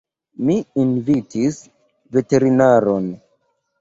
Ni 0.45 0.53
invitis 0.83 1.59
veterinaron. 2.17 3.11